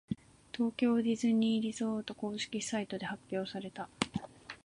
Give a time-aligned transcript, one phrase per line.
[0.51, 3.87] 東京ディズニーリゾート公式サイトで発表された。